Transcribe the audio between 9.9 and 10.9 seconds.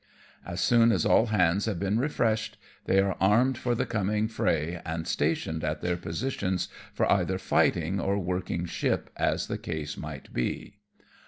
might be.